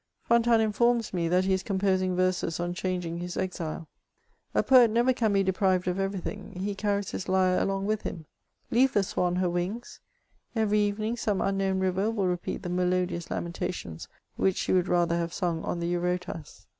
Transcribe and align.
Fontanes 0.23 0.63
informs 0.63 1.13
me 1.13 1.27
that 1.27 1.43
he 1.45 1.53
is 1.53 1.61
composing 1.61 2.15
verses 2.15 2.59
on 2.59 2.73
changing 2.73 3.19
bis 3.19 3.37
enle. 3.37 3.85
A 4.55 4.63
poet 4.63 4.89
never 4.89 5.13
can 5.13 5.31
be 5.31 5.43
deprived 5.43 5.87
of 5.87 5.99
every 5.99 6.19
thing; 6.19 6.55
he 6.59 6.73
carries 6.73 7.11
his 7.11 7.29
lyre 7.29 7.59
along 7.59 7.85
with 7.85 8.01
him. 8.01 8.25
Leave 8.71 8.93
the 8.93 9.03
swan 9.03 9.35
her 9.35 9.47
wings— 9.47 9.99
every 10.55 10.79
evening 10.79 11.17
some 11.17 11.39
unknown 11.39 11.77
river 11.79 12.09
will 12.09 12.25
repeat 12.25 12.63
the 12.63 12.67
melodious 12.69 13.29
lamentations 13.29 14.07
which 14.37 14.57
she 14.57 14.73
would 14.73 14.87
rather 14.87 15.15
have 15.17 15.33
sung 15.33 15.63
on 15.63 15.79
the 15.79 15.93
Eiurotas. 15.93 16.65